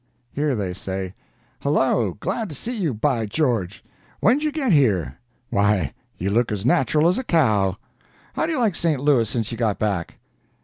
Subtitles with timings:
[0.31, 1.13] Here they say:
[1.59, 2.13] "Hello!
[2.19, 7.23] glad to see you, by George!—When'd you get here?—Why, you look as natural as a
[7.23, 8.99] cow!—How do you like St.
[8.99, 10.17] Louis since you got back?